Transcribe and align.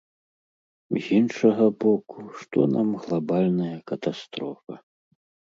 З 0.97 1.01
іншага 1.17 1.67
боку, 1.85 2.19
што 2.39 2.65
нам 2.75 2.87
глабальная 3.05 3.73
катастрофа? 3.93 4.73